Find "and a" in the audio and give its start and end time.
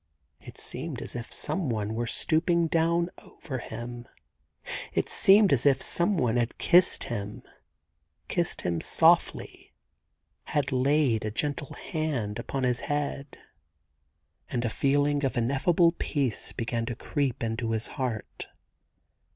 14.49-14.71